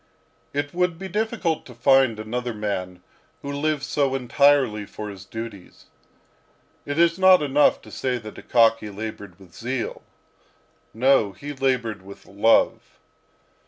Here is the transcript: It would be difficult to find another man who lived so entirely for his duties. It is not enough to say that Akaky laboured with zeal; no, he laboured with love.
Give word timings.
It 0.51 0.73
would 0.73 0.97
be 0.97 1.07
difficult 1.07 1.63
to 1.67 1.75
find 1.75 2.19
another 2.19 2.55
man 2.55 3.03
who 3.43 3.51
lived 3.53 3.83
so 3.83 4.15
entirely 4.15 4.83
for 4.83 5.09
his 5.11 5.25
duties. 5.25 5.85
It 6.87 6.97
is 6.97 7.19
not 7.19 7.43
enough 7.43 7.83
to 7.83 7.91
say 7.91 8.17
that 8.17 8.33
Akaky 8.33 8.89
laboured 8.89 9.37
with 9.39 9.53
zeal; 9.53 10.01
no, 10.91 11.33
he 11.33 11.53
laboured 11.53 12.01
with 12.01 12.25
love. 12.25 12.97